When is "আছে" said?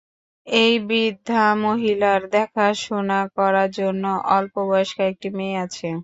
5.65-5.87